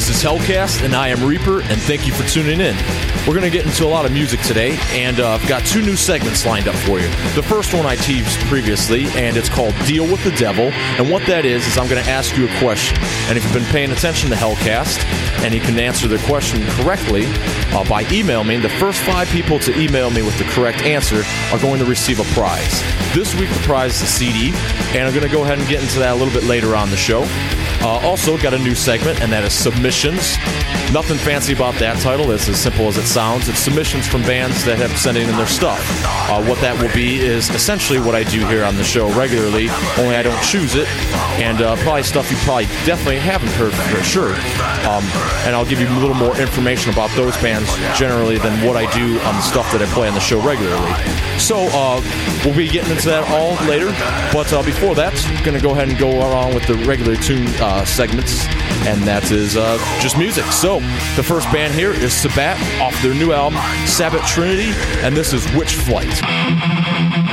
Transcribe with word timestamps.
This 0.00 0.16
is 0.16 0.24
Hellcast, 0.24 0.82
and 0.82 0.94
I 0.94 1.08
am 1.08 1.22
Reaper, 1.22 1.60
and 1.60 1.78
thank 1.78 2.06
you 2.06 2.14
for 2.14 2.26
tuning 2.26 2.58
in. 2.58 2.74
We're 3.28 3.34
going 3.34 3.42
to 3.42 3.50
get 3.50 3.66
into 3.66 3.84
a 3.84 3.86
lot 3.92 4.06
of 4.06 4.12
music 4.12 4.40
today, 4.40 4.78
and 4.92 5.20
uh, 5.20 5.32
I've 5.32 5.46
got 5.46 5.62
two 5.66 5.82
new 5.82 5.94
segments 5.94 6.46
lined 6.46 6.68
up 6.68 6.74
for 6.74 6.98
you. 6.98 7.06
The 7.34 7.42
first 7.42 7.74
one 7.74 7.84
I 7.84 7.96
teased 7.96 8.38
previously, 8.46 9.08
and 9.08 9.36
it's 9.36 9.50
called 9.50 9.74
Deal 9.84 10.04
with 10.10 10.24
the 10.24 10.30
Devil. 10.30 10.72
And 10.72 11.10
what 11.10 11.26
that 11.26 11.44
is, 11.44 11.66
is 11.66 11.76
I'm 11.76 11.86
going 11.86 12.02
to 12.02 12.10
ask 12.10 12.34
you 12.34 12.48
a 12.48 12.58
question. 12.58 12.96
And 13.28 13.36
if 13.36 13.44
you've 13.44 13.52
been 13.52 13.70
paying 13.72 13.90
attention 13.90 14.30
to 14.30 14.36
Hellcast, 14.36 15.04
and 15.44 15.52
you 15.52 15.60
can 15.60 15.78
answer 15.78 16.08
the 16.08 16.18
question 16.20 16.66
correctly 16.68 17.24
uh, 17.74 17.86
by 17.86 18.10
email 18.10 18.42
me, 18.42 18.56
the 18.56 18.70
first 18.70 19.02
five 19.02 19.28
people 19.28 19.58
to 19.58 19.78
email 19.78 20.08
me 20.08 20.22
with 20.22 20.38
the 20.38 20.44
correct 20.44 20.80
answer 20.80 21.24
are 21.52 21.60
going 21.60 21.78
to 21.78 21.84
receive 21.84 22.20
a 22.20 22.34
prize. 22.34 22.80
This 23.12 23.34
week, 23.34 23.50
the 23.50 23.60
prize 23.64 23.96
is 23.96 24.02
a 24.02 24.06
CD, 24.06 24.52
and 24.96 25.06
I'm 25.06 25.12
going 25.12 25.28
to 25.28 25.32
go 25.32 25.44
ahead 25.44 25.58
and 25.58 25.68
get 25.68 25.82
into 25.82 25.98
that 25.98 26.12
a 26.12 26.16
little 26.16 26.32
bit 26.32 26.44
later 26.44 26.74
on 26.74 26.88
the 26.88 26.96
show. 26.96 27.26
Uh, 27.82 27.98
also, 28.06 28.36
got 28.36 28.52
a 28.52 28.58
new 28.58 28.74
segment, 28.74 29.20
and 29.22 29.32
that 29.32 29.42
is 29.42 29.54
submissions. 29.54 30.36
Nothing 30.92 31.16
fancy 31.16 31.52
about 31.52 31.74
that 31.76 31.98
title. 32.00 32.30
It's 32.30 32.48
as 32.48 32.60
simple 32.60 32.88
as 32.88 32.98
it 32.98 33.06
sounds. 33.06 33.48
It's 33.48 33.58
submissions 33.58 34.06
from 34.06 34.22
bands 34.22 34.64
that 34.64 34.78
have 34.78 34.90
sent 34.98 35.16
in 35.16 35.26
their 35.36 35.46
stuff. 35.46 35.80
Uh, 36.28 36.44
what 36.44 36.60
that 36.60 36.78
will 36.80 36.92
be 36.92 37.20
is 37.20 37.48
essentially 37.50 37.98
what 37.98 38.14
I 38.14 38.24
do 38.24 38.46
here 38.46 38.64
on 38.64 38.76
the 38.76 38.84
show 38.84 39.08
regularly, 39.16 39.68
only 39.96 40.16
I 40.16 40.22
don't 40.22 40.42
choose 40.42 40.74
it, 40.74 40.88
and 41.40 41.62
uh, 41.62 41.76
probably 41.76 42.02
stuff 42.02 42.30
you 42.30 42.36
probably 42.38 42.66
definitely 42.84 43.18
haven't 43.18 43.52
heard 43.52 43.72
for 43.72 44.02
sure. 44.02 44.34
Um, 44.84 45.04
and 45.46 45.56
I'll 45.56 45.64
give 45.64 45.80
you 45.80 45.88
a 45.88 45.98
little 46.00 46.14
more 46.14 46.36
information 46.36 46.92
about 46.92 47.10
those 47.16 47.36
bands 47.38 47.70
generally 47.98 48.38
than 48.38 48.66
what 48.66 48.76
I 48.76 48.90
do 48.92 49.18
on 49.20 49.34
the 49.36 49.42
stuff 49.42 49.70
that 49.72 49.80
I 49.80 49.86
play 49.86 50.08
on 50.08 50.14
the 50.14 50.20
show 50.20 50.40
regularly. 50.42 50.92
So 51.38 51.68
uh, 51.72 52.02
we'll 52.44 52.56
be 52.56 52.68
getting 52.68 52.90
into 52.90 53.08
that 53.08 53.24
all 53.30 53.54
later, 53.66 53.88
but 54.32 54.52
uh, 54.52 54.62
before 54.62 54.94
that, 54.96 55.14
going 55.44 55.56
to 55.56 55.62
go 55.62 55.70
ahead 55.70 55.88
and 55.88 55.98
go 55.98 56.10
along 56.10 56.54
with 56.54 56.66
the 56.66 56.74
regular 56.84 57.16
tune 57.16 57.46
uh, 57.70 57.84
segments, 57.84 58.46
and 58.86 59.02
that 59.04 59.30
is 59.30 59.56
uh, 59.56 59.78
just 60.00 60.18
music. 60.18 60.44
So 60.46 60.80
the 61.14 61.22
first 61.22 61.50
band 61.52 61.72
here 61.72 61.92
is 61.92 62.12
Sabbat 62.12 62.58
off 62.80 63.00
their 63.02 63.14
new 63.14 63.32
album 63.32 63.60
Sabbath 63.86 64.26
Trinity, 64.26 64.72
and 65.04 65.16
this 65.16 65.32
is 65.32 65.46
Witch 65.54 65.76
Flight. 65.76 67.29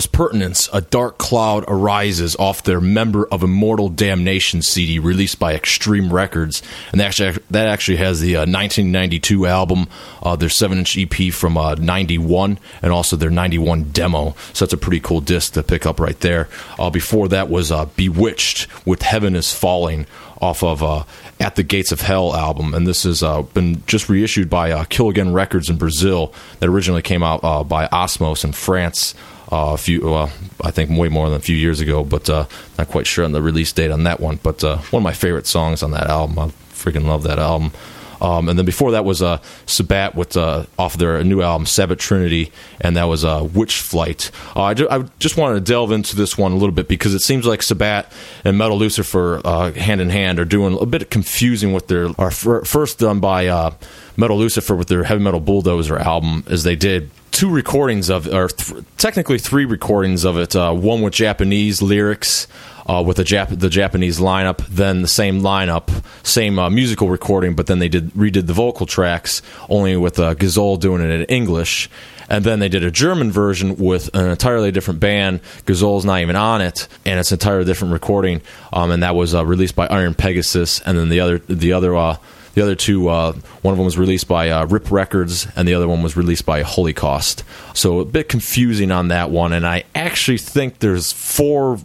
Was 0.00 0.06
Pertinence, 0.06 0.66
A 0.72 0.80
Dark 0.80 1.18
Cloud 1.18 1.66
Arises 1.68 2.34
off 2.36 2.62
their 2.62 2.80
Member 2.80 3.26
of 3.26 3.42
Immortal 3.42 3.90
Damnation 3.90 4.62
CD 4.62 4.98
released 4.98 5.38
by 5.38 5.52
Extreme 5.52 6.10
Records. 6.10 6.62
And 6.90 7.02
that 7.02 7.08
actually, 7.08 7.44
that 7.50 7.68
actually 7.68 7.98
has 7.98 8.20
the 8.20 8.36
uh, 8.36 8.48
1992 8.48 9.44
album, 9.44 9.88
uh, 10.22 10.36
their 10.36 10.48
7 10.48 10.78
inch 10.78 10.96
EP 10.96 11.30
from 11.34 11.58
uh, 11.58 11.74
91, 11.74 12.58
and 12.80 12.92
also 12.92 13.14
their 13.14 13.28
91 13.28 13.90
demo. 13.90 14.34
So 14.54 14.64
that's 14.64 14.72
a 14.72 14.78
pretty 14.78 15.00
cool 15.00 15.20
disc 15.20 15.52
to 15.52 15.62
pick 15.62 15.84
up 15.84 16.00
right 16.00 16.18
there. 16.20 16.48
Uh, 16.78 16.88
before 16.88 17.28
that 17.28 17.50
was 17.50 17.70
uh, 17.70 17.84
Bewitched 17.84 18.68
with 18.86 19.02
Heaven 19.02 19.36
is 19.36 19.52
Falling 19.52 20.06
off 20.40 20.62
of 20.62 20.82
uh, 20.82 21.04
At 21.38 21.56
the 21.56 21.62
Gates 21.62 21.92
of 21.92 22.00
Hell 22.00 22.34
album, 22.34 22.72
and 22.74 22.86
this 22.86 23.02
has 23.02 23.22
uh, 23.22 23.42
been 23.42 23.84
just 23.86 24.08
reissued 24.08 24.48
by 24.48 24.70
uh, 24.70 24.84
Kill 24.84 25.10
Again 25.10 25.32
Records 25.32 25.68
in 25.68 25.76
Brazil. 25.76 26.32
That 26.58 26.68
originally 26.68 27.02
came 27.02 27.22
out 27.22 27.40
uh, 27.44 27.62
by 27.62 27.86
Osmose 27.88 28.44
in 28.44 28.52
France. 28.52 29.14
Uh, 29.52 29.72
a 29.74 29.76
few, 29.76 30.02
well, 30.02 30.30
I 30.62 30.70
think 30.70 30.96
way 30.96 31.08
more 31.08 31.28
than 31.28 31.36
a 31.36 31.42
few 31.42 31.56
years 31.56 31.80
ago, 31.80 32.04
but 32.04 32.30
uh, 32.30 32.46
not 32.78 32.88
quite 32.88 33.06
sure 33.06 33.24
on 33.24 33.32
the 33.32 33.42
release 33.42 33.72
date 33.72 33.90
on 33.90 34.04
that 34.04 34.20
one. 34.20 34.38
But 34.42 34.62
one 34.62 35.00
of 35.00 35.02
my 35.02 35.12
favorite 35.12 35.46
songs 35.46 35.82
on 35.82 35.90
that 35.90 36.06
album. 36.06 36.38
I 36.38 36.52
freaking 36.80 37.06
love 37.06 37.24
that 37.24 37.38
album. 37.38 37.72
Um, 38.20 38.48
and 38.48 38.58
then 38.58 38.66
before 38.66 38.90
that 38.92 39.04
was 39.04 39.22
uh, 39.22 39.38
Sabbat 39.66 40.14
with 40.14 40.36
uh, 40.36 40.66
off 40.78 40.96
their 40.98 41.22
new 41.24 41.40
album 41.40 41.64
Sabbat 41.66 41.98
Trinity, 41.98 42.52
and 42.80 42.96
that 42.96 43.04
was 43.04 43.24
uh, 43.24 43.48
Witch 43.54 43.80
Flight. 43.80 44.30
Uh, 44.54 44.62
I, 44.62 44.74
ju- 44.74 44.88
I, 44.90 45.04
just 45.18 45.38
wanted 45.38 45.54
to 45.54 45.72
delve 45.72 45.90
into 45.90 46.16
this 46.16 46.36
one 46.36 46.52
a 46.52 46.56
little 46.56 46.74
bit 46.74 46.86
because 46.86 47.14
it 47.14 47.20
seems 47.20 47.46
like 47.46 47.62
Sabbat 47.62 48.12
and 48.44 48.58
Metal 48.58 48.76
Lucifer 48.76 49.40
uh, 49.44 49.72
hand 49.72 50.02
in 50.02 50.10
hand 50.10 50.38
are 50.38 50.44
doing 50.44 50.76
a 50.78 50.86
bit 50.86 51.02
of 51.02 51.10
confusing 51.10 51.72
with 51.72 51.88
their 51.88 52.08
are 52.18 52.28
f- 52.28 52.66
first 52.66 52.98
done 52.98 53.20
by 53.20 53.46
uh, 53.46 53.70
Metal 54.18 54.36
Lucifer 54.36 54.76
with 54.76 54.88
their 54.88 55.04
Heavy 55.04 55.22
Metal 55.22 55.40
Bulldozer 55.40 55.96
album 55.98 56.44
as 56.48 56.62
they 56.62 56.76
did 56.76 57.10
two 57.30 57.50
recordings 57.50 58.10
of, 58.10 58.26
or 58.26 58.48
th- 58.48 58.84
technically 58.96 59.38
three 59.38 59.64
recordings 59.64 60.24
of 60.24 60.36
it. 60.36 60.54
Uh, 60.54 60.72
one 60.72 61.02
with 61.02 61.14
Japanese 61.14 61.80
lyrics 61.82 62.46
uh, 62.86 63.02
with 63.02 63.18
the, 63.18 63.24
Jap- 63.24 63.58
the 63.58 63.68
Japanese 63.68 64.18
lineup, 64.18 64.58
then 64.66 65.02
the 65.02 65.08
same 65.08 65.40
lineup, 65.40 66.04
same 66.26 66.58
uh, 66.58 66.68
musical 66.70 67.08
recording, 67.08 67.54
but 67.54 67.66
then 67.66 67.78
they 67.78 67.88
did 67.88 68.10
redid 68.14 68.46
the 68.46 68.52
vocal 68.52 68.86
tracks 68.86 69.42
only 69.68 69.96
with 69.96 70.18
uh, 70.18 70.34
Gezol 70.34 70.78
doing 70.80 71.02
it 71.02 71.10
in 71.10 71.24
English. 71.26 71.88
And 72.28 72.44
then 72.44 72.60
they 72.60 72.68
did 72.68 72.84
a 72.84 72.92
German 72.92 73.32
version 73.32 73.76
with 73.76 74.14
an 74.14 74.30
entirely 74.30 74.70
different 74.70 75.00
band. 75.00 75.42
Gezol's 75.66 76.04
not 76.04 76.20
even 76.20 76.36
on 76.36 76.62
it, 76.62 76.86
and 77.04 77.18
it's 77.18 77.32
an 77.32 77.36
entirely 77.36 77.64
different 77.64 77.92
recording. 77.92 78.40
Um, 78.72 78.92
and 78.92 79.02
that 79.02 79.16
was 79.16 79.34
uh, 79.34 79.44
released 79.44 79.74
by 79.74 79.88
Iron 79.88 80.14
Pegasus, 80.14 80.80
and 80.82 80.96
then 80.96 81.08
the 81.08 81.18
other 81.18 81.38
the 81.40 81.72
other 81.72 81.96
uh, 81.96 82.18
the 82.54 82.62
other 82.62 82.74
two, 82.74 83.08
uh, 83.08 83.32
one 83.62 83.72
of 83.72 83.78
them 83.78 83.84
was 83.84 83.98
released 83.98 84.28
by 84.28 84.50
uh, 84.50 84.66
Rip 84.66 84.90
Records, 84.90 85.46
and 85.56 85.66
the 85.66 85.74
other 85.74 85.88
one 85.88 86.02
was 86.02 86.16
released 86.16 86.46
by 86.46 86.62
Holocaust. 86.62 87.44
So 87.74 88.00
a 88.00 88.04
bit 88.04 88.28
confusing 88.28 88.90
on 88.90 89.08
that 89.08 89.30
one, 89.30 89.52
and 89.52 89.66
I 89.66 89.84
actually 89.94 90.38
think 90.38 90.80
there's 90.80 91.12
four 91.12 91.78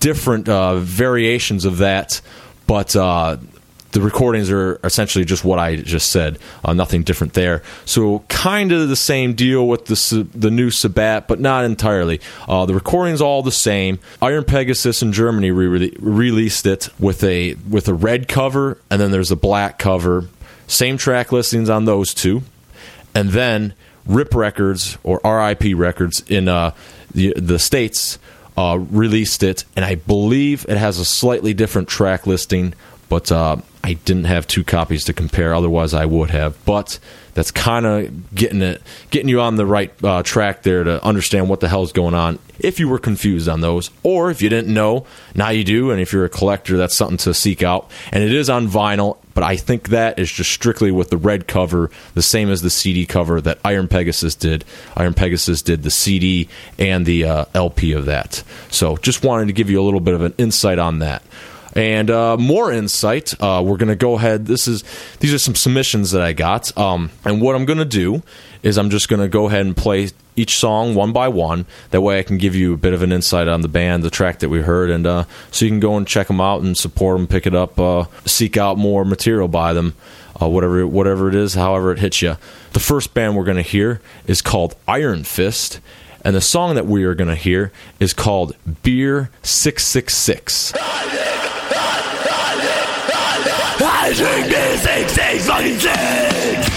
different 0.00 0.48
uh, 0.48 0.76
variations 0.76 1.64
of 1.64 1.78
that, 1.78 2.20
but 2.66 2.94
uh, 2.94 3.38
the 3.94 4.00
recordings 4.00 4.50
are 4.50 4.80
essentially 4.82 5.24
just 5.24 5.44
what 5.44 5.60
I 5.60 5.76
just 5.76 6.10
said. 6.10 6.38
Uh, 6.64 6.72
nothing 6.72 7.04
different 7.04 7.34
there. 7.34 7.62
So 7.84 8.24
kind 8.28 8.72
of 8.72 8.88
the 8.88 8.96
same 8.96 9.34
deal 9.34 9.66
with 9.66 9.86
the 9.86 10.28
the 10.34 10.50
new 10.50 10.70
Sabbat, 10.70 11.28
but 11.28 11.38
not 11.40 11.64
entirely. 11.64 12.20
Uh, 12.48 12.66
the 12.66 12.74
recording's 12.74 13.20
all 13.20 13.42
the 13.42 13.52
same. 13.52 14.00
Iron 14.20 14.44
Pegasus 14.44 15.00
in 15.00 15.12
Germany 15.12 15.52
re- 15.52 15.96
released 16.00 16.66
it 16.66 16.88
with 16.98 17.22
a 17.22 17.54
with 17.70 17.88
a 17.88 17.94
red 17.94 18.26
cover, 18.26 18.78
and 18.90 19.00
then 19.00 19.12
there's 19.12 19.30
a 19.30 19.36
black 19.36 19.78
cover. 19.78 20.26
Same 20.66 20.98
track 20.98 21.30
listings 21.30 21.70
on 21.70 21.84
those 21.84 22.12
two, 22.12 22.42
and 23.14 23.30
then 23.30 23.74
Rip 24.06 24.34
Records 24.34 24.98
or 25.04 25.20
RIP 25.24 25.76
Records 25.76 26.24
in 26.28 26.48
uh, 26.48 26.72
the 27.14 27.32
the 27.36 27.60
states 27.60 28.18
uh, 28.56 28.78
released 28.90 29.44
it, 29.44 29.64
and 29.76 29.84
I 29.84 29.94
believe 29.94 30.66
it 30.68 30.78
has 30.78 30.98
a 30.98 31.04
slightly 31.04 31.54
different 31.54 31.88
track 31.88 32.26
listing, 32.26 32.74
but 33.08 33.30
uh, 33.30 33.56
I 33.82 33.94
didn't 33.94 34.24
have 34.24 34.46
two 34.46 34.64
copies 34.64 35.04
to 35.04 35.12
compare. 35.12 35.54
Otherwise, 35.54 35.92
I 35.92 36.06
would 36.06 36.30
have. 36.30 36.62
But 36.64 36.98
that's 37.34 37.50
kind 37.50 37.84
of 37.84 38.34
getting 38.34 38.62
it, 38.62 38.82
getting 39.10 39.28
you 39.28 39.40
on 39.40 39.56
the 39.56 39.66
right 39.66 39.92
uh, 40.02 40.22
track 40.22 40.62
there 40.62 40.84
to 40.84 41.04
understand 41.04 41.48
what 41.48 41.60
the 41.60 41.68
hell 41.68 41.82
is 41.82 41.92
going 41.92 42.14
on. 42.14 42.38
If 42.58 42.80
you 42.80 42.88
were 42.88 42.98
confused 42.98 43.48
on 43.48 43.60
those, 43.60 43.90
or 44.02 44.30
if 44.30 44.40
you 44.40 44.48
didn't 44.48 44.72
know, 44.72 45.04
now 45.34 45.50
you 45.50 45.64
do. 45.64 45.90
And 45.90 46.00
if 46.00 46.12
you're 46.12 46.24
a 46.24 46.30
collector, 46.30 46.76
that's 46.76 46.94
something 46.94 47.18
to 47.18 47.34
seek 47.34 47.62
out. 47.62 47.90
And 48.12 48.22
it 48.22 48.32
is 48.32 48.48
on 48.48 48.68
vinyl, 48.68 49.18
but 49.34 49.42
I 49.44 49.56
think 49.56 49.88
that 49.88 50.18
is 50.18 50.30
just 50.30 50.52
strictly 50.52 50.92
with 50.92 51.10
the 51.10 51.16
red 51.16 51.48
cover, 51.48 51.90
the 52.14 52.22
same 52.22 52.48
as 52.48 52.62
the 52.62 52.70
CD 52.70 53.04
cover 53.04 53.40
that 53.40 53.58
Iron 53.64 53.88
Pegasus 53.88 54.34
did. 54.34 54.64
Iron 54.96 55.14
Pegasus 55.14 55.60
did 55.60 55.82
the 55.82 55.90
CD 55.90 56.48
and 56.78 57.04
the 57.04 57.24
uh, 57.24 57.44
LP 57.52 57.92
of 57.92 58.06
that. 58.06 58.44
So 58.70 58.96
just 58.96 59.24
wanted 59.24 59.48
to 59.48 59.52
give 59.52 59.68
you 59.68 59.80
a 59.80 59.84
little 59.84 60.00
bit 60.00 60.14
of 60.14 60.22
an 60.22 60.34
insight 60.38 60.78
on 60.78 61.00
that. 61.00 61.22
And 61.74 62.10
uh, 62.10 62.36
more 62.36 62.72
insight. 62.72 63.34
Uh, 63.40 63.62
we're 63.64 63.76
going 63.76 63.88
to 63.88 63.96
go 63.96 64.14
ahead. 64.14 64.46
This 64.46 64.68
is 64.68 64.84
these 65.18 65.34
are 65.34 65.38
some 65.38 65.54
submissions 65.54 66.12
that 66.12 66.22
I 66.22 66.32
got. 66.32 66.76
Um, 66.78 67.10
and 67.24 67.40
what 67.40 67.56
I'm 67.56 67.64
going 67.64 67.78
to 67.78 67.84
do 67.84 68.22
is 68.62 68.78
I'm 68.78 68.90
just 68.90 69.08
going 69.08 69.20
to 69.20 69.28
go 69.28 69.48
ahead 69.48 69.66
and 69.66 69.76
play 69.76 70.10
each 70.36 70.56
song 70.56 70.94
one 70.94 71.12
by 71.12 71.28
one. 71.28 71.66
That 71.90 72.00
way, 72.00 72.18
I 72.18 72.22
can 72.22 72.38
give 72.38 72.54
you 72.54 72.74
a 72.74 72.76
bit 72.76 72.92
of 72.92 73.02
an 73.02 73.12
insight 73.12 73.48
on 73.48 73.60
the 73.60 73.68
band, 73.68 74.02
the 74.02 74.10
track 74.10 74.40
that 74.40 74.48
we 74.48 74.60
heard, 74.62 74.90
and 74.90 75.06
uh, 75.06 75.24
so 75.50 75.64
you 75.64 75.70
can 75.70 75.80
go 75.80 75.96
and 75.96 76.06
check 76.06 76.28
them 76.28 76.40
out 76.40 76.62
and 76.62 76.76
support 76.76 77.18
them, 77.18 77.26
pick 77.26 77.46
it 77.46 77.54
up, 77.54 77.78
uh, 77.78 78.04
seek 78.24 78.56
out 78.56 78.78
more 78.78 79.04
material 79.04 79.48
by 79.48 79.72
them, 79.72 79.94
uh, 80.40 80.48
whatever 80.48 80.86
whatever 80.86 81.28
it 81.28 81.34
is, 81.34 81.54
however 81.54 81.92
it 81.92 81.98
hits 81.98 82.22
you. 82.22 82.36
The 82.72 82.80
first 82.80 83.14
band 83.14 83.36
we're 83.36 83.44
going 83.44 83.56
to 83.56 83.62
hear 83.62 84.00
is 84.26 84.42
called 84.42 84.74
Iron 84.88 85.24
Fist. 85.24 85.80
And 86.26 86.34
the 86.34 86.40
song 86.40 86.74
that 86.74 86.86
we 86.86 87.04
are 87.04 87.14
going 87.14 87.28
to 87.28 87.36
hear 87.36 87.70
is 88.00 88.14
called 88.14 88.56
Beer 88.82 89.28
666. 89.42 90.72
I 93.86 94.12
drink 94.14 94.48
beer 94.48 94.78
six 94.78 95.46
fucking 95.46 95.78
six. 95.78 96.74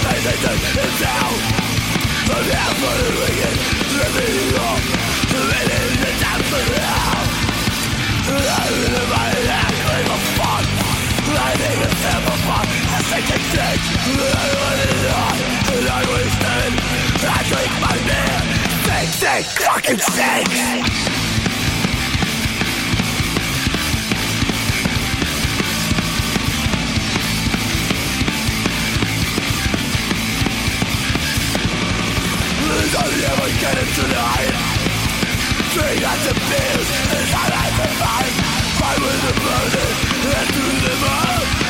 Faces 0.00 0.42
in 0.76 0.90
town. 1.02 1.34
From 2.26 2.42
the 2.46 2.56
for 2.80 2.94
the 2.98 3.10
living 3.98 4.58
off, 4.58 4.82
living 5.34 5.96
the 6.00 6.10
time 6.22 6.42
for 6.44 6.62
now. 6.80 6.89
A 13.20 13.26
sinking 13.26 13.46
ditch. 13.52 13.86
I 14.32 14.48
it 14.80 15.06
on, 15.12 15.36
and 15.76 15.88
I 15.88 17.42
drink 17.48 17.72
my 17.80 17.96
beer, 18.08 18.40
six, 18.86 19.08
six, 19.16 19.42
fucking 19.64 19.98
get 33.60 33.76
it 33.76 33.90
tonight 33.94 34.54
Drink 35.72 36.02
out 36.02 36.18
the 36.24 36.34
beers 36.48 36.88
It's 37.12 37.32
how 37.32 37.48
I 37.50 37.68
survive 37.76 38.34
Fight 38.78 38.98
with 39.00 39.20
the 39.26 39.34
burden 39.40 39.90
And 40.36 40.48
to 40.48 40.62
the 40.84 40.94
mud 41.04 41.69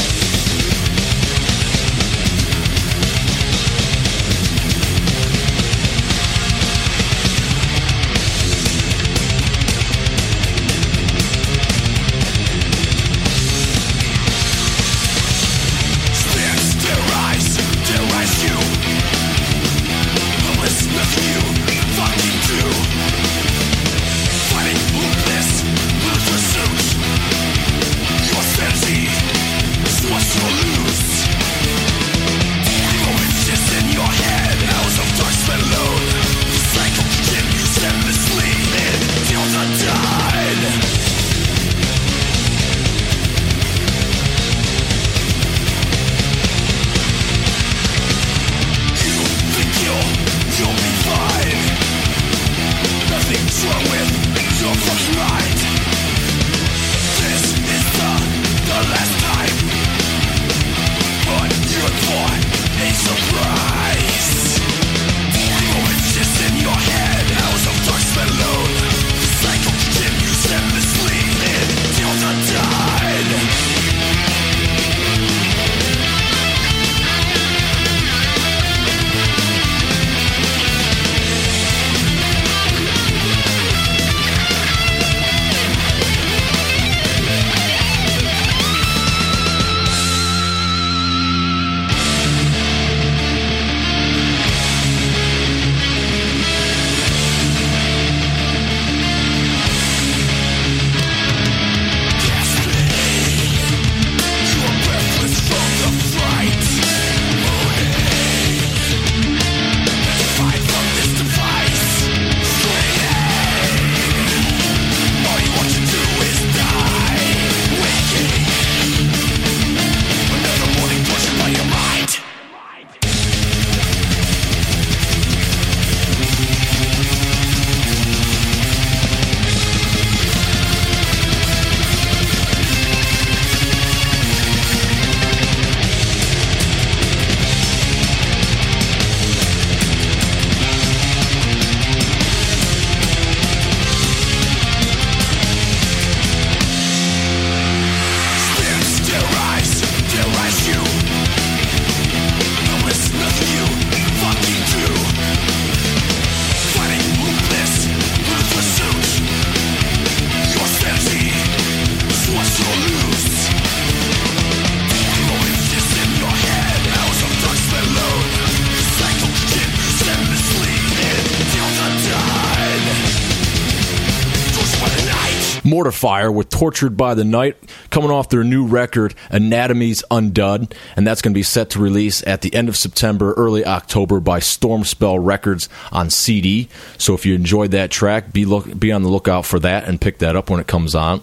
Mortifier 175.77 176.33
with 176.33 176.49
Tortured 176.49 176.97
by 176.97 177.12
the 177.12 177.25
Night, 177.25 177.55
coming 177.91 178.11
off 178.11 178.31
their 178.31 178.43
new 178.43 178.67
record, 178.67 179.15
Anatomy's 179.31 180.03
Undone, 180.11 180.69
and 180.97 181.07
that's 181.07 181.21
going 181.21 181.35
to 181.35 181.39
be 181.39 181.43
set 181.43 181.69
to 181.71 181.79
release 181.79 182.27
at 182.27 182.41
the 182.41 182.55
end 182.55 182.71
of 182.71 182.79
September, 182.79 183.35
early 183.35 183.62
October 183.67 184.19
by 184.19 184.41
Stormspell 184.41 185.19
Records 185.23 185.69
on 185.93 186.09
CD. 186.09 186.71
So 186.97 187.12
if 187.12 187.27
you 187.27 187.35
enjoyed 187.35 187.73
that 187.73 187.91
track, 187.91 188.33
be 188.33 188.47
look 188.47 188.79
be 188.79 188.91
on 188.91 189.03
the 189.03 189.11
lookout 189.11 189.45
for 189.45 189.59
that 189.59 189.85
and 189.85 190.01
pick 190.01 190.17
that 190.21 190.35
up 190.35 190.49
when 190.49 190.61
it 190.61 190.67
comes 190.67 190.95
on. 190.95 191.21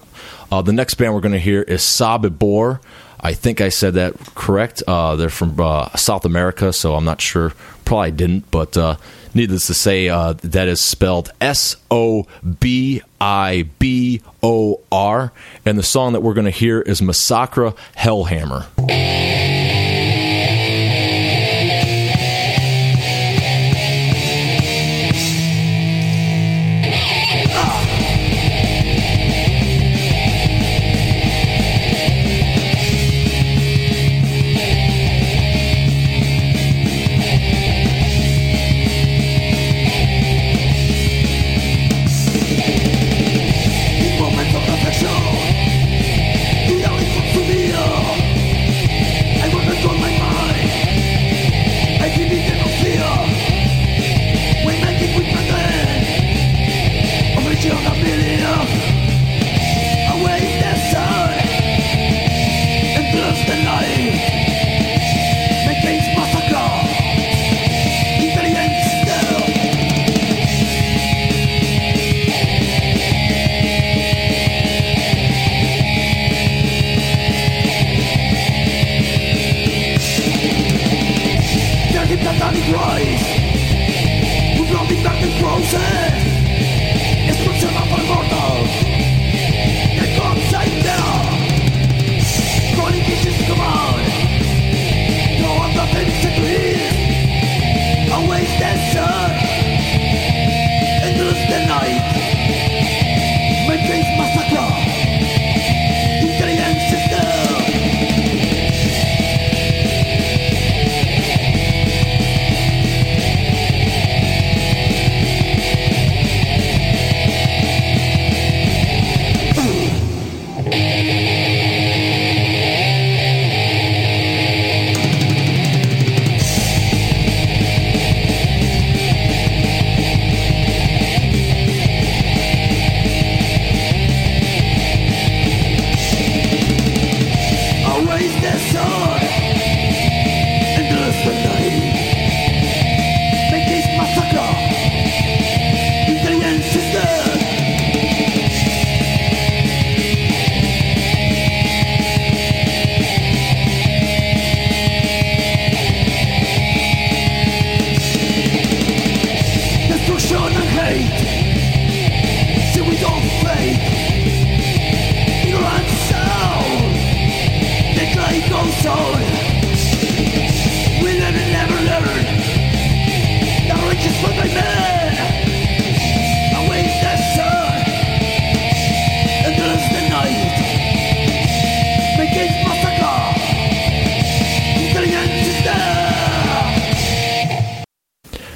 Uh, 0.52 0.62
the 0.62 0.72
next 0.72 0.94
band 0.96 1.16
we're 1.16 1.22
going 1.22 1.32
to 1.32 1.40
hear 1.40 1.64
is 1.64 1.82
Sobibor. 1.82 2.80
I 3.20 3.34
think 3.34 3.60
I 3.60 3.70
said 3.70 3.96
that 3.96 4.14
correct. 4.36 4.84
Uh, 4.86 5.16
they're 5.16 5.30
from 5.30 5.60
uh, 5.60 5.90
South 5.96 6.26
America, 6.26 6.72
so 6.74 6.94
I'm 6.94 7.06
not 7.06 7.22
sure. 7.22 7.54
Probably 7.86 8.12
didn't, 8.12 8.52
but 8.52 8.78
uh, 8.78 8.98
needless 9.34 9.68
to 9.68 9.74
say, 9.74 10.10
uh, 10.10 10.34
that 10.34 10.68
is 10.68 10.82
spelled 10.82 11.32
S 11.42 11.76
O 11.90 12.28
B 12.60 13.02
I 13.20 13.70
B 13.80 14.22
O 14.42 14.82
R. 14.92 15.32
And 15.66 15.78
the 15.78 15.84
song 15.84 16.14
that 16.14 16.22
we're 16.22 16.34
going 16.34 16.46
to 16.46 16.52
hear 16.52 16.82
is 16.82 17.02
Massacre 17.02 17.74
Hellhammer. 17.98 18.66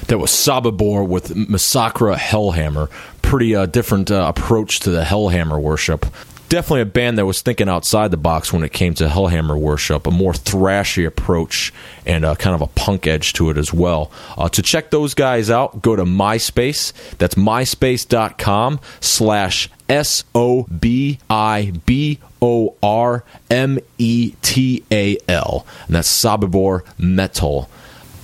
That 0.07 0.19
was 0.19 0.31
Sobibor 0.31 1.05
with 1.05 1.35
Massacra 1.35 2.15
Hellhammer. 2.15 2.89
Pretty 3.21 3.55
uh, 3.55 3.65
different 3.65 4.09
uh, 4.09 4.31
approach 4.33 4.79
to 4.81 4.89
the 4.89 5.03
Hellhammer 5.03 5.61
worship. 5.61 6.05
Definitely 6.47 6.81
a 6.81 6.85
band 6.85 7.17
that 7.17 7.25
was 7.25 7.41
thinking 7.41 7.67
outside 7.67 8.11
the 8.11 8.15
box 8.15 8.53
when 8.53 8.63
it 8.63 8.71
came 8.71 8.93
to 8.95 9.07
Hellhammer 9.09 9.59
worship, 9.59 10.07
a 10.07 10.11
more 10.11 10.31
thrashy 10.31 11.05
approach 11.05 11.73
and 12.05 12.23
uh, 12.23 12.35
kind 12.35 12.55
of 12.55 12.61
a 12.61 12.67
punk 12.67 13.05
edge 13.05 13.33
to 13.33 13.49
it 13.49 13.57
as 13.57 13.73
well. 13.73 14.09
Uh, 14.37 14.47
to 14.47 14.61
check 14.61 14.91
those 14.91 15.13
guys 15.13 15.49
out, 15.49 15.81
go 15.81 15.97
to 15.97 16.05
MySpace. 16.05 16.93
That's 17.17 17.35
myspace.com 17.35 18.79
slash 19.01 19.69
S 19.89 20.23
O 20.33 20.63
B 20.63 21.19
I 21.29 21.73
B 21.85 22.19
O 22.41 22.75
R 22.81 23.25
M 23.49 23.79
E 23.97 24.33
T 24.41 24.85
A 24.89 25.17
L. 25.27 25.65
And 25.87 25.97
that's 25.97 26.09
Sobibor 26.09 26.83
Metal. 26.97 27.69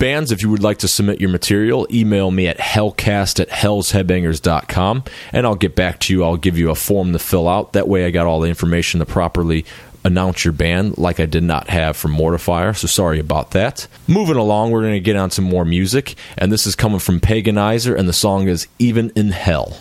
Bands, 0.04 0.30
if 0.30 0.42
you 0.42 0.50
would 0.50 0.62
like 0.62 0.76
to 0.80 0.86
submit 0.86 1.18
your 1.18 1.30
material, 1.30 1.86
email 1.90 2.30
me 2.30 2.46
at 2.46 2.58
hellcast 2.58 3.40
at 3.40 3.48
hellsheadbangers.com 3.48 5.02
and 5.32 5.46
I'll 5.46 5.54
get 5.54 5.74
back 5.74 5.98
to 6.00 6.12
you. 6.12 6.22
I'll 6.22 6.36
give 6.36 6.58
you 6.58 6.68
a 6.68 6.74
form 6.74 7.14
to 7.14 7.18
fill 7.18 7.48
out. 7.48 7.72
That 7.72 7.88
way 7.88 8.04
I 8.04 8.10
got 8.10 8.26
all 8.26 8.40
the 8.40 8.50
information 8.50 9.00
to 9.00 9.06
properly 9.06 9.64
announce 10.04 10.44
your 10.44 10.52
band 10.52 10.98
like 10.98 11.20
I 11.20 11.24
did 11.24 11.42
not 11.42 11.70
have 11.70 11.96
for 11.96 12.08
Mortifier, 12.08 12.76
so 12.76 12.86
sorry 12.86 13.18
about 13.18 13.52
that. 13.52 13.86
Moving 14.06 14.36
along, 14.36 14.72
we're 14.72 14.82
going 14.82 14.92
to 14.92 15.00
get 15.00 15.16
on 15.16 15.30
some 15.30 15.46
more 15.46 15.64
music, 15.64 16.16
and 16.36 16.52
this 16.52 16.66
is 16.66 16.74
coming 16.74 16.98
from 16.98 17.18
Paganizer, 17.18 17.98
and 17.98 18.06
the 18.06 18.12
song 18.12 18.46
is 18.46 18.66
Even 18.78 19.10
in 19.16 19.30
Hell. 19.30 19.80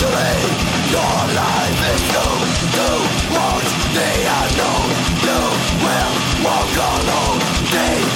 Your 0.00 0.08
life 0.08 1.80
is 1.92 2.00
doomed 2.08 2.56
to 2.72 2.88
what 3.36 3.64
they 3.92 4.16
unknown. 4.40 4.88
You 5.28 5.40
will 5.84 6.14
walk 6.42 6.72
alone. 6.88 7.40
They 7.68 8.09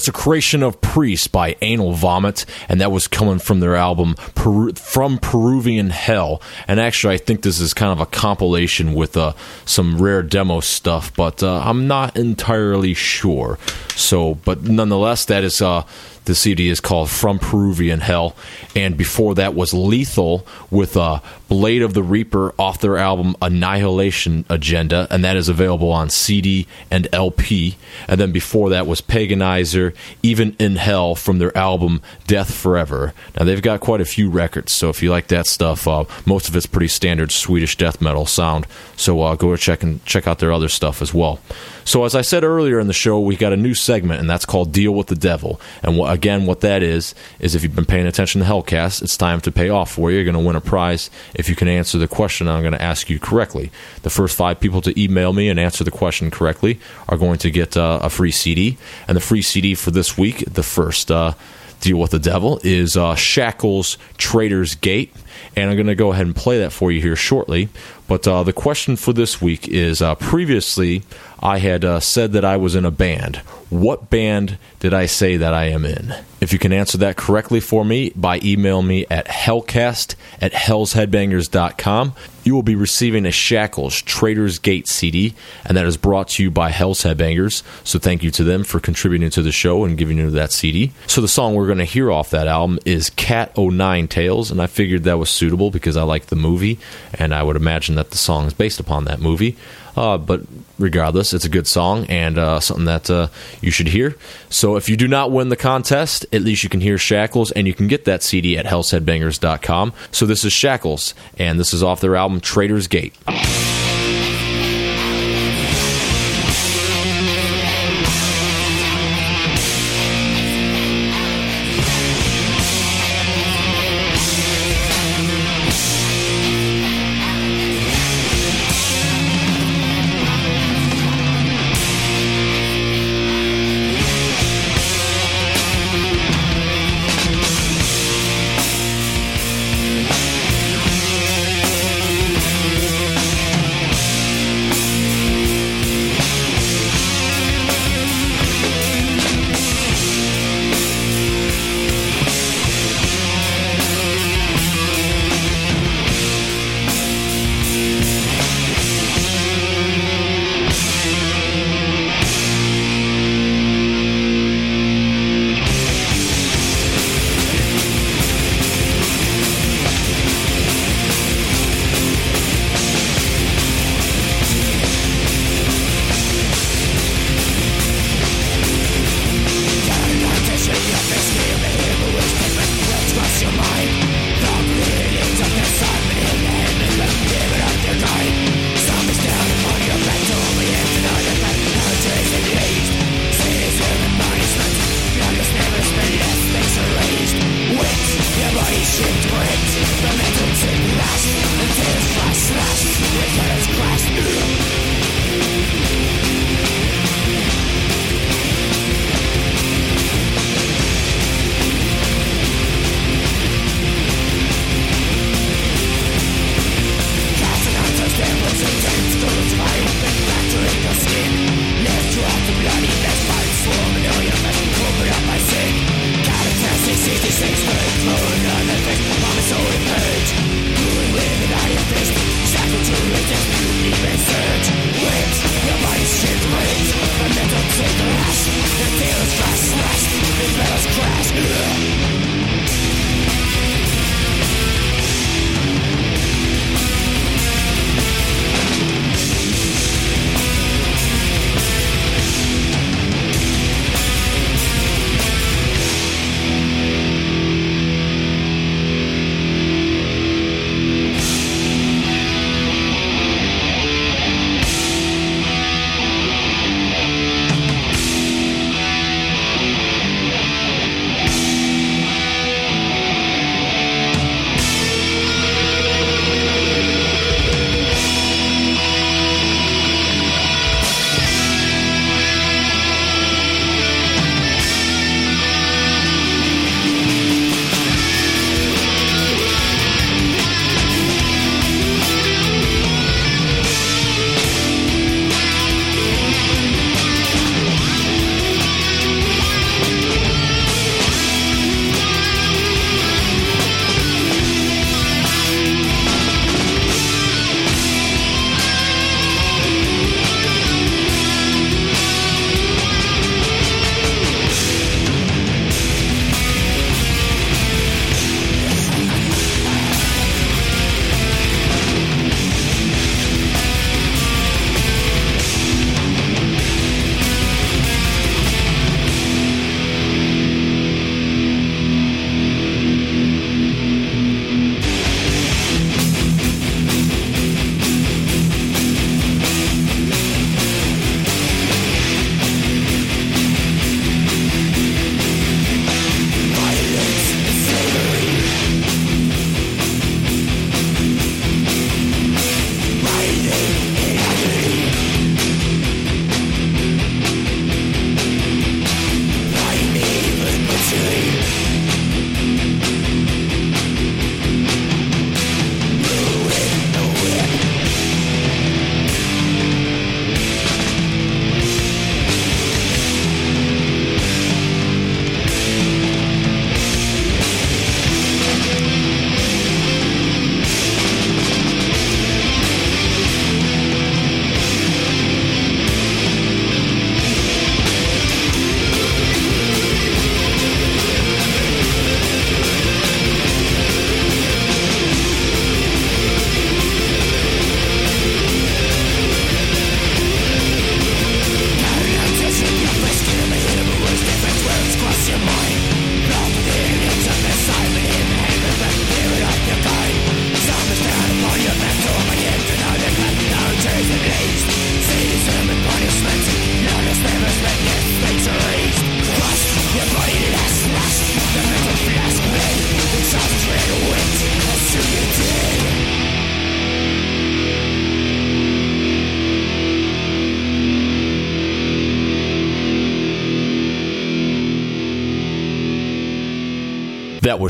Desecration 0.00 0.62
of 0.62 0.80
Priests 0.80 1.26
by 1.26 1.58
Anal 1.60 1.92
Vomit, 1.92 2.46
and 2.70 2.80
that 2.80 2.90
was 2.90 3.06
coming 3.06 3.38
from 3.38 3.60
their 3.60 3.76
album 3.76 4.14
From 4.14 5.18
Peruvian 5.18 5.90
Hell. 5.90 6.40
And 6.66 6.80
actually, 6.80 7.12
I 7.12 7.18
think 7.18 7.42
this 7.42 7.60
is 7.60 7.74
kind 7.74 7.92
of 7.92 8.00
a 8.00 8.06
compilation 8.06 8.94
with 8.94 9.14
uh, 9.14 9.34
some 9.66 10.00
rare 10.00 10.22
demo 10.22 10.60
stuff, 10.60 11.14
but 11.14 11.42
uh, 11.42 11.60
I'm 11.60 11.86
not 11.86 12.16
entirely 12.16 12.94
sure. 12.94 13.58
So, 13.94 14.36
but 14.36 14.62
nonetheless, 14.62 15.26
that 15.26 15.44
is 15.44 15.60
uh, 15.60 15.82
the 16.24 16.34
CD 16.34 16.70
is 16.70 16.80
called 16.80 17.10
From 17.10 17.38
Peruvian 17.38 18.00
Hell, 18.00 18.34
and 18.74 18.96
before 18.96 19.34
that 19.34 19.54
was 19.54 19.74
Lethal 19.74 20.46
with 20.70 20.96
uh, 20.96 21.20
Blade 21.50 21.82
of 21.82 21.94
the 21.94 22.02
Reaper 22.04 22.54
off 22.60 22.80
their 22.80 22.96
album 22.96 23.34
Annihilation 23.42 24.44
Agenda, 24.48 25.08
and 25.10 25.24
that 25.24 25.36
is 25.36 25.48
available 25.48 25.90
on 25.90 26.08
CD 26.08 26.68
and 26.92 27.08
LP. 27.12 27.76
And 28.06 28.20
then 28.20 28.30
before 28.30 28.70
that 28.70 28.86
was 28.86 29.00
Paganizer, 29.00 29.92
Even 30.22 30.54
in 30.60 30.76
Hell 30.76 31.16
from 31.16 31.40
their 31.40 31.54
album 31.58 32.02
Death 32.28 32.54
Forever. 32.54 33.12
Now 33.36 33.44
they've 33.44 33.60
got 33.60 33.80
quite 33.80 34.00
a 34.00 34.04
few 34.04 34.30
records, 34.30 34.70
so 34.72 34.90
if 34.90 35.02
you 35.02 35.10
like 35.10 35.26
that 35.26 35.48
stuff, 35.48 35.88
uh, 35.88 36.04
most 36.24 36.48
of 36.48 36.54
it's 36.54 36.66
pretty 36.66 36.86
standard 36.86 37.32
Swedish 37.32 37.76
death 37.76 38.00
metal 38.00 38.26
sound. 38.26 38.68
So 38.96 39.20
uh, 39.20 39.34
go 39.34 39.56
check 39.56 39.82
and 39.82 40.04
check 40.04 40.28
out 40.28 40.38
their 40.38 40.52
other 40.52 40.68
stuff 40.68 41.02
as 41.02 41.12
well. 41.12 41.40
So 41.84 42.04
as 42.04 42.14
I 42.14 42.20
said 42.20 42.44
earlier 42.44 42.78
in 42.78 42.86
the 42.86 42.92
show, 42.92 43.18
we 43.18 43.34
got 43.34 43.52
a 43.52 43.56
new 43.56 43.74
segment, 43.74 44.20
and 44.20 44.30
that's 44.30 44.44
called 44.44 44.70
Deal 44.70 44.92
with 44.92 45.08
the 45.08 45.16
Devil. 45.16 45.60
And 45.82 45.98
wh- 45.98 46.08
again, 46.08 46.46
what 46.46 46.60
that 46.60 46.84
is 46.84 47.12
is 47.40 47.56
if 47.56 47.64
you've 47.64 47.74
been 47.74 47.86
paying 47.86 48.06
attention 48.06 48.40
to 48.40 48.46
Hellcast, 48.46 49.02
it's 49.02 49.16
time 49.16 49.40
to 49.40 49.50
pay 49.50 49.68
off 49.68 49.98
you. 49.98 50.10
You're 50.10 50.22
going 50.24 50.34
to 50.34 50.40
win 50.40 50.54
a 50.54 50.60
prize 50.60 51.10
if 51.40 51.48
you 51.48 51.56
can 51.56 51.68
answer 51.68 51.98
the 51.98 52.06
question 52.06 52.46
I'm 52.46 52.60
going 52.60 52.74
to 52.74 52.82
ask 52.82 53.10
you 53.10 53.18
correctly. 53.18 53.72
The 54.02 54.10
first 54.10 54.36
five 54.36 54.60
people 54.60 54.80
to 54.82 55.02
email 55.02 55.32
me 55.32 55.48
and 55.48 55.58
answer 55.58 55.82
the 55.82 55.90
question 55.90 56.30
correctly 56.30 56.78
are 57.08 57.16
going 57.16 57.38
to 57.38 57.50
get 57.50 57.76
uh, 57.76 57.98
a 58.02 58.10
free 58.10 58.30
CD. 58.30 58.76
And 59.08 59.16
the 59.16 59.20
free 59.20 59.42
CD 59.42 59.74
for 59.74 59.90
this 59.90 60.16
week, 60.16 60.44
the 60.46 60.62
first 60.62 61.10
uh, 61.10 61.32
deal 61.80 61.98
with 61.98 62.10
the 62.10 62.18
devil, 62.18 62.60
is 62.62 62.96
uh, 62.96 63.14
Shackles 63.14 63.96
Traitor's 64.18 64.74
Gate. 64.74 65.12
And 65.56 65.70
I'm 65.70 65.76
going 65.76 65.86
to 65.86 65.94
go 65.94 66.12
ahead 66.12 66.26
and 66.26 66.36
play 66.36 66.58
that 66.58 66.72
for 66.72 66.92
you 66.92 67.00
here 67.00 67.16
shortly. 67.16 67.70
But 68.06 68.28
uh, 68.28 68.42
the 68.42 68.52
question 68.52 68.96
for 68.96 69.12
this 69.12 69.40
week 69.40 69.66
is 69.66 70.02
uh, 70.02 70.14
previously 70.16 71.02
I 71.42 71.58
had 71.58 71.84
uh, 71.84 72.00
said 72.00 72.32
that 72.32 72.44
I 72.44 72.56
was 72.56 72.74
in 72.74 72.84
a 72.84 72.90
band. 72.90 73.38
What 73.70 74.10
band 74.10 74.58
did 74.80 74.92
I 74.92 75.06
say 75.06 75.36
that 75.38 75.54
I 75.54 75.66
am 75.66 75.84
in? 75.84 76.14
If 76.40 76.52
you 76.52 76.58
can 76.58 76.72
answer 76.72 76.98
that 76.98 77.16
correctly 77.16 77.60
for 77.60 77.84
me 77.84 78.10
by 78.16 78.40
email 78.42 78.82
me 78.82 79.06
at 79.10 79.26
hellcast 79.26 80.16
at 80.40 80.52
hellsheadbangers.com, 80.52 82.14
you 82.44 82.54
will 82.54 82.62
be 82.62 82.74
receiving 82.74 83.26
a 83.26 83.30
Shackles 83.30 84.02
Traitor's 84.02 84.58
Gate 84.58 84.88
CD, 84.88 85.34
and 85.64 85.76
that 85.76 85.86
is 85.86 85.96
brought 85.96 86.28
to 86.30 86.42
you 86.42 86.50
by 86.50 86.70
Hell's 86.70 87.02
Headbangers. 87.02 87.62
So 87.84 87.98
thank 87.98 88.22
you 88.22 88.30
to 88.32 88.44
them 88.44 88.64
for 88.64 88.80
contributing 88.80 89.30
to 89.30 89.42
the 89.42 89.52
show 89.52 89.84
and 89.84 89.98
giving 89.98 90.18
you 90.18 90.30
that 90.30 90.52
CD. 90.52 90.92
So 91.06 91.20
the 91.20 91.28
song 91.28 91.54
we're 91.54 91.66
going 91.66 91.78
to 91.78 91.84
hear 91.84 92.10
off 92.10 92.30
that 92.30 92.48
album 92.48 92.78
is 92.84 93.10
Cat 93.10 93.52
O' 93.56 93.68
Nine 93.68 94.08
Tails, 94.08 94.50
and 94.50 94.60
I 94.60 94.66
figured 94.66 95.04
that 95.04 95.18
was 95.18 95.30
suitable 95.30 95.70
because 95.70 95.96
I 95.96 96.02
like 96.02 96.26
the 96.26 96.36
movie, 96.36 96.78
and 97.14 97.34
I 97.34 97.42
would 97.42 97.56
imagine 97.56 97.94
that 97.96 98.10
the 98.10 98.18
song 98.18 98.46
is 98.46 98.54
based 98.54 98.80
upon 98.80 99.04
that 99.04 99.20
movie. 99.20 99.56
Uh, 99.96 100.18
but 100.18 100.42
regardless, 100.78 101.32
it's 101.32 101.44
a 101.44 101.48
good 101.48 101.66
song 101.66 102.06
and 102.06 102.38
uh, 102.38 102.60
something 102.60 102.86
that 102.86 103.10
uh, 103.10 103.28
you 103.60 103.70
should 103.70 103.88
hear. 103.88 104.16
So 104.48 104.76
if 104.76 104.88
you 104.88 104.96
do 104.96 105.08
not 105.08 105.30
win 105.30 105.48
the 105.48 105.56
contest, 105.56 106.26
at 106.32 106.42
least 106.42 106.62
you 106.62 106.68
can 106.68 106.80
hear 106.80 106.98
Shackles 106.98 107.50
and 107.52 107.66
you 107.66 107.74
can 107.74 107.88
get 107.88 108.04
that 108.04 108.22
CD 108.22 108.56
at 108.56 108.66
hellsheadbangers.com. 108.66 109.92
So 110.12 110.26
this 110.26 110.44
is 110.44 110.52
Shackles, 110.52 111.14
and 111.38 111.58
this 111.58 111.72
is 111.72 111.82
off 111.82 112.00
their 112.00 112.16
album 112.16 112.40
Traitor's 112.40 112.86
Gate. 112.86 113.14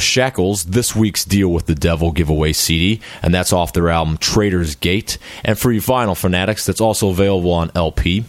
Was 0.01 0.07
Shackles, 0.07 0.65
this 0.65 0.97
week's 0.97 1.27
Deal 1.27 1.51
with 1.51 1.67
the 1.67 1.75
Devil 1.75 2.11
giveaway 2.11 2.55
CD, 2.55 3.03
and 3.23 3.35
that's 3.35 3.53
off 3.53 3.75
their 3.75 3.91
album 3.91 4.17
Traitor's 4.17 4.75
Gate. 4.75 5.19
And 5.45 5.59
for 5.59 5.71
you 5.71 5.83
vinyl 5.83 6.17
fanatics, 6.17 6.65
that's 6.65 6.81
also 6.81 7.11
available 7.11 7.53
on 7.53 7.71
LP. 7.75 8.25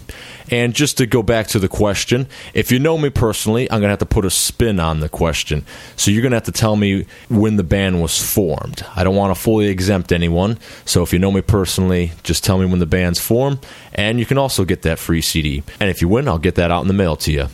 And 0.49 0.74
just 0.74 0.97
to 0.97 1.05
go 1.05 1.24
back 1.24 1.47
to 1.47 1.59
the 1.59 1.69
question, 1.69 2.28
if 2.53 2.74
you 2.74 2.80
know 2.80 2.97
me 2.97 3.09
personally, 3.09 3.72
I'm 3.72 3.80
going 3.80 3.84
to 3.84 3.91
have 3.91 3.99
to 3.99 4.05
put 4.05 4.26
a 4.26 4.30
spin 4.30 4.82
on 4.82 4.99
the 4.99 5.07
question. 5.07 5.63
So 5.95 6.11
you're 6.11 6.22
going 6.22 6.32
to 6.32 6.36
have 6.36 6.43
to 6.43 6.51
tell 6.51 6.76
me 6.76 7.05
when 7.30 7.55
the 7.55 7.63
band 7.63 8.01
was 8.01 8.22
formed. 8.22 8.86
I 8.93 9.05
don't 9.05 9.15
want 9.15 9.34
to 9.34 9.41
fully 9.41 9.67
exempt 9.67 10.11
anyone. 10.11 10.59
So 10.84 11.03
if 11.03 11.13
you 11.13 11.19
know 11.19 11.32
me 11.32 11.39
personally, 11.39 12.11
just 12.24 12.43
tell 12.43 12.57
me 12.57 12.65
when 12.65 12.80
the 12.80 12.86
band's 12.86 13.22
formed, 13.22 13.65
and 13.93 14.19
you 14.19 14.26
can 14.26 14.38
also 14.38 14.65
get 14.65 14.82
that 14.82 14.99
free 14.99 15.22
CD. 15.22 15.63
And 15.80 15.89
if 15.89 16.01
you 16.01 16.09
win, 16.09 16.28
I'll 16.28 16.38
get 16.38 16.55
that 16.55 16.69
out 16.69 16.82
in 16.82 16.89
the 16.89 16.93
mail 16.93 17.15
to 17.15 17.32
you. 17.32 17.47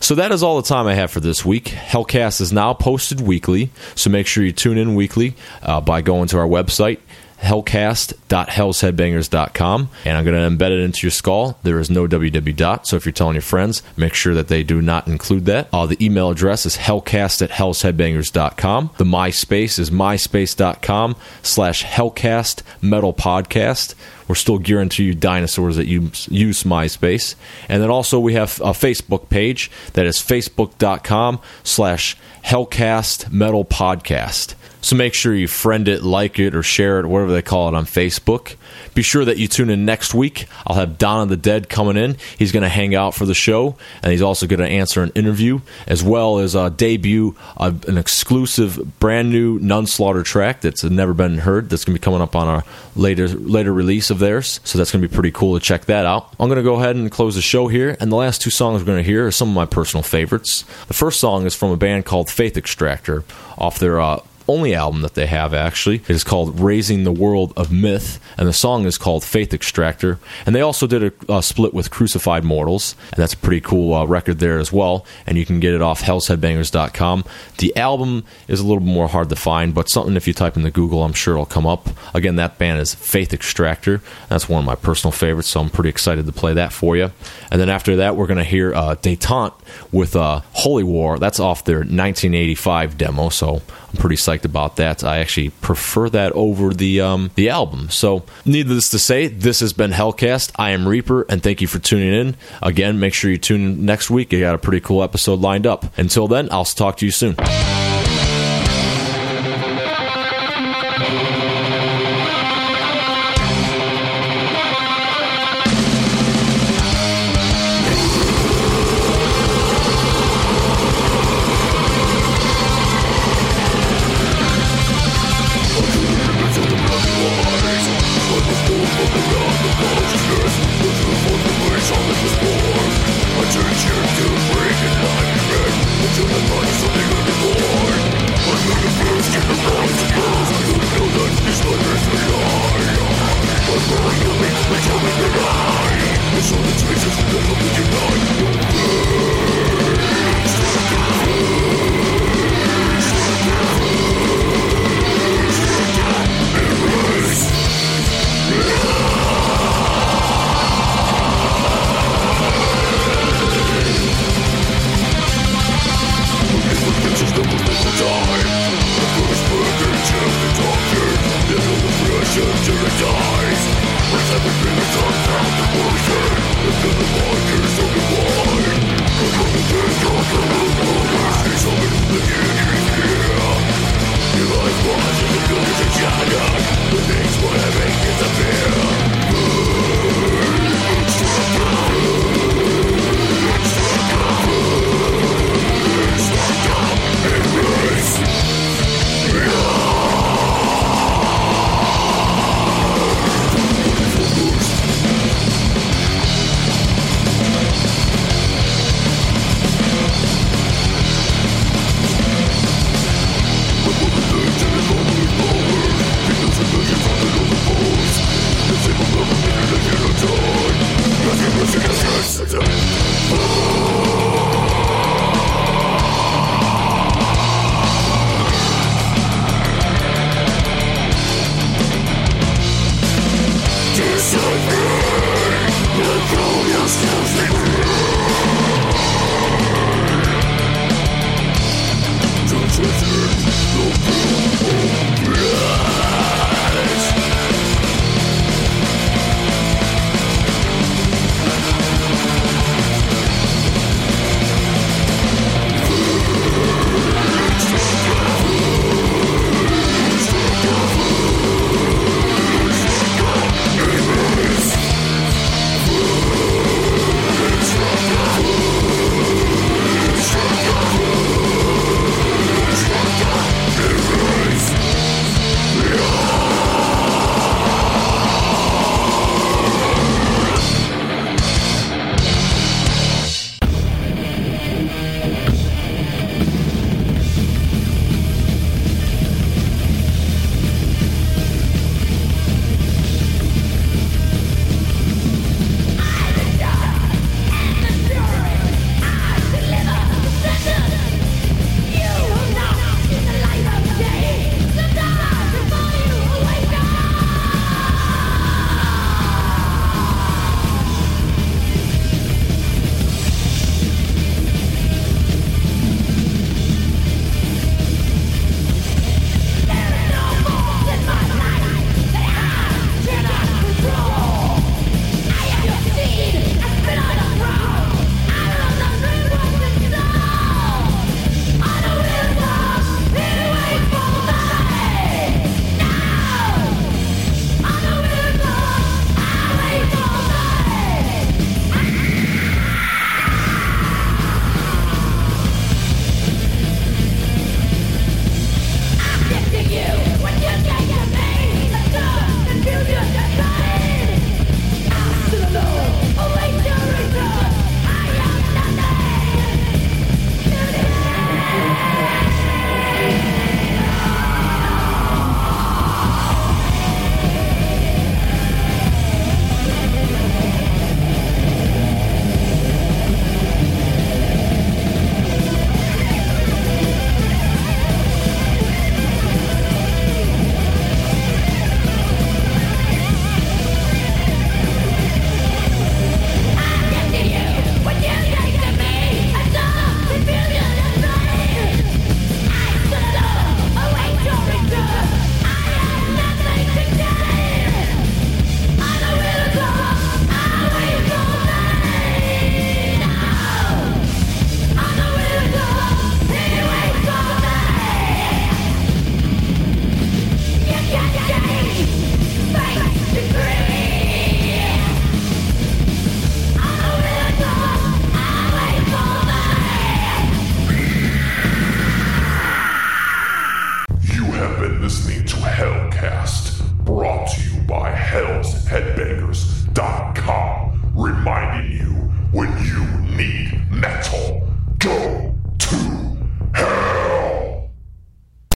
So 0.00 0.14
that 0.14 0.32
is 0.32 0.42
all 0.42 0.56
the 0.60 0.68
time 0.68 0.86
I 0.86 0.94
have 0.94 1.10
for 1.10 1.20
this 1.20 1.44
week. 1.44 1.66
Hellcast 1.66 2.40
is 2.40 2.52
now 2.52 2.72
posted 2.74 3.20
weekly, 3.20 3.70
so 3.94 4.10
make 4.10 4.26
sure 4.26 4.44
you 4.44 4.52
tune 4.52 4.78
in 4.78 4.94
weekly 4.94 5.34
uh, 5.62 5.80
by 5.80 6.00
going 6.02 6.28
to 6.28 6.38
our 6.38 6.46
website, 6.46 6.98
hellcast.hellsheadbangers.com 7.40 9.88
and 10.04 10.16
I'm 10.16 10.24
going 10.24 10.36
to 10.36 10.56
embed 10.56 10.70
it 10.70 10.80
into 10.80 11.06
your 11.06 11.10
skull. 11.10 11.58
There 11.62 11.78
is 11.78 11.90
no 11.90 12.06
www 12.06 12.56
dot, 12.56 12.86
so 12.86 12.96
if 12.96 13.04
you're 13.04 13.12
telling 13.12 13.34
your 13.34 13.42
friends, 13.42 13.82
make 13.96 14.14
sure 14.14 14.34
that 14.34 14.48
they 14.48 14.62
do 14.62 14.82
not 14.82 15.06
include 15.06 15.44
that. 15.46 15.68
Uh, 15.72 15.86
the 15.86 16.02
email 16.04 16.30
address 16.30 16.66
is 16.66 16.76
hellcast 16.76 17.42
at 17.42 17.50
hellsheadbangers.com. 17.50 18.90
The 18.96 19.04
MySpace 19.04 19.78
is 19.78 19.90
myspace.com 19.90 21.16
slash 21.42 21.84
hellcast 21.84 22.62
metal 22.82 23.14
podcast. 23.14 23.94
We're 24.28 24.34
still 24.34 24.58
gearing 24.58 24.90
to 24.90 25.04
you 25.04 25.14
dinosaurs 25.14 25.76
that 25.76 25.86
use, 25.86 26.28
use 26.30 26.62
MySpace. 26.62 27.34
And 27.68 27.82
then 27.82 27.90
also 27.90 28.20
we 28.20 28.34
have 28.34 28.60
a 28.60 28.70
Facebook 28.70 29.28
page 29.28 29.70
that 29.94 30.06
is 30.06 30.18
facebook.com 30.18 31.40
slash 31.64 32.16
hellcast 32.44 33.32
metal 33.32 33.64
podcast. 33.64 34.54
So 34.80 34.94
make 34.94 35.12
sure 35.12 35.34
you 35.34 35.48
friend 35.48 35.88
it, 35.88 36.02
like 36.02 36.38
it, 36.38 36.54
or 36.54 36.62
share 36.62 37.00
it, 37.00 37.06
whatever 37.06 37.32
they 37.32 37.42
call 37.42 37.68
it 37.68 37.74
on 37.74 37.84
Facebook. 37.84 38.54
Be 38.94 39.02
sure 39.02 39.24
that 39.24 39.36
you 39.36 39.48
tune 39.48 39.70
in 39.70 39.84
next 39.84 40.14
week. 40.14 40.46
I'll 40.66 40.76
have 40.76 40.98
Don 40.98 41.22
of 41.22 41.28
the 41.28 41.36
Dead 41.36 41.68
coming 41.68 41.96
in. 41.96 42.16
He's 42.38 42.52
going 42.52 42.62
to 42.62 42.68
hang 42.68 42.94
out 42.94 43.14
for 43.14 43.26
the 43.26 43.34
show, 43.34 43.76
and 44.02 44.12
he's 44.12 44.22
also 44.22 44.46
going 44.46 44.60
to 44.60 44.68
answer 44.68 45.02
an 45.02 45.10
interview, 45.14 45.60
as 45.86 46.02
well 46.02 46.38
as 46.38 46.54
a 46.54 46.70
debut 46.70 47.34
of 47.56 47.84
an 47.88 47.98
exclusive, 47.98 48.98
brand 49.00 49.30
new 49.30 49.58
Nunslaughter 49.58 50.24
track 50.24 50.60
that's 50.60 50.84
never 50.84 51.12
been 51.12 51.38
heard. 51.38 51.70
That's 51.70 51.84
going 51.84 51.96
to 51.96 52.00
be 52.00 52.04
coming 52.04 52.20
up 52.20 52.36
on 52.36 52.46
our 52.46 52.64
later 52.94 53.28
later 53.28 53.72
release 53.72 54.10
of 54.10 54.17
theirs. 54.18 54.60
So 54.64 54.78
that's 54.78 54.92
going 54.92 55.02
to 55.02 55.08
be 55.08 55.14
pretty 55.14 55.32
cool 55.32 55.58
to 55.58 55.64
check 55.64 55.86
that 55.86 56.06
out. 56.06 56.34
I'm 56.38 56.48
going 56.48 56.56
to 56.58 56.62
go 56.62 56.76
ahead 56.76 56.96
and 56.96 57.10
close 57.10 57.34
the 57.34 57.42
show 57.42 57.68
here, 57.68 57.96
and 58.00 58.10
the 58.12 58.16
last 58.16 58.42
two 58.42 58.50
songs 58.50 58.82
we're 58.82 58.86
going 58.86 58.98
to 58.98 59.08
hear 59.08 59.26
are 59.26 59.30
some 59.30 59.48
of 59.48 59.54
my 59.54 59.66
personal 59.66 60.02
favorites. 60.02 60.62
The 60.86 60.94
first 60.94 61.20
song 61.20 61.46
is 61.46 61.54
from 61.54 61.70
a 61.70 61.76
band 61.76 62.04
called 62.04 62.30
Faith 62.30 62.56
Extractor 62.56 63.24
off 63.56 63.78
their 63.78 64.00
uh, 64.00 64.20
only 64.48 64.74
album 64.74 65.02
that 65.02 65.14
they 65.14 65.26
have 65.26 65.52
actually. 65.52 65.96
It 65.96 66.10
is 66.10 66.24
called 66.24 66.58
Raising 66.58 67.04
the 67.04 67.12
World 67.12 67.52
of 67.56 67.70
Myth, 67.70 68.18
and 68.36 68.48
the 68.48 68.52
song 68.52 68.86
is 68.86 68.98
called 68.98 69.22
Faith 69.22 69.52
Extractor. 69.52 70.18
And 70.46 70.54
they 70.54 70.62
also 70.62 70.86
did 70.86 71.12
a, 71.28 71.42
split 71.42 71.74
with 71.74 71.90
Crucified 71.90 72.44
Mortals, 72.44 72.96
and 73.12 73.22
that's 73.22 73.34
a 73.34 73.36
pretty 73.36 73.60
cool 73.60 73.94
uh, 73.94 74.06
record 74.06 74.38
there 74.38 74.58
as 74.58 74.72
well. 74.72 75.04
And 75.26 75.36
you 75.38 75.44
can 75.44 75.60
get 75.60 75.74
it 75.74 75.82
off 75.82 76.02
hellsheadbangers.com. 76.02 77.24
The 77.58 77.76
album 77.76 78.24
is 78.48 78.60
a 78.60 78.66
little 78.66 78.82
more 78.82 79.08
hard 79.08 79.28
to 79.28 79.36
find, 79.36 79.74
but 79.74 79.88
something 79.88 80.16
if 80.16 80.26
you 80.26 80.32
type 80.32 80.56
in 80.56 80.62
the 80.62 80.70
Google, 80.70 81.04
I'm 81.04 81.12
sure 81.12 81.34
it'll 81.34 81.46
come 81.46 81.66
up. 81.66 81.88
Again, 82.14 82.36
that 82.36 82.58
band 82.58 82.80
is 82.80 82.94
Faith 82.94 83.32
Extractor. 83.32 84.00
That's 84.28 84.48
one 84.48 84.60
of 84.60 84.66
my 84.66 84.74
personal 84.74 85.12
favorites, 85.12 85.48
so 85.48 85.60
I'm 85.60 85.70
pretty 85.70 85.90
excited 85.90 86.26
to 86.26 86.32
play 86.32 86.54
that 86.54 86.72
for 86.72 86.96
you. 86.96 87.12
And 87.50 87.60
then 87.60 87.68
after 87.68 87.96
that, 87.96 88.16
we're 88.16 88.26
going 88.26 88.38
to 88.38 88.44
hear 88.44 88.74
uh, 88.74 88.94
Detente 88.96 89.54
with 89.92 90.16
uh, 90.16 90.40
Holy 90.52 90.84
War. 90.84 91.18
That's 91.18 91.40
off 91.40 91.64
their 91.64 91.78
1985 91.78 92.96
demo, 92.96 93.28
so 93.28 93.62
I'm 93.90 93.96
pretty 93.98 94.16
psyched 94.16 94.44
about 94.44 94.76
that. 94.76 95.02
I 95.02 95.18
actually 95.18 95.50
prefer 95.50 96.10
that 96.10 96.32
over 96.32 96.74
the 96.74 97.00
um, 97.00 97.30
the 97.34 97.48
album. 97.48 97.88
So, 97.90 98.24
needless 98.44 98.90
to 98.90 98.98
say, 98.98 99.28
this 99.28 99.60
has 99.60 99.72
been 99.72 99.92
Hellcast. 99.92 100.52
I 100.56 100.70
am 100.70 100.86
Reaper, 100.86 101.22
and 101.28 101.42
thank 101.42 101.60
you 101.60 101.66
for 101.68 101.78
tuning 101.78 102.12
in. 102.12 102.36
Again, 102.62 103.00
make 103.00 103.14
sure 103.14 103.30
you 103.30 103.38
tune 103.38 103.62
in 103.62 103.86
next 103.86 104.10
week. 104.10 104.34
I 104.34 104.40
got 104.40 104.54
a 104.54 104.58
pretty 104.58 104.80
cool 104.80 105.02
episode 105.02 105.40
lined 105.40 105.66
up. 105.66 105.86
Until 105.98 106.28
then, 106.28 106.48
I'll 106.50 106.64
talk 106.64 106.98
to 106.98 107.06
you 107.06 107.12
soon. 107.12 107.36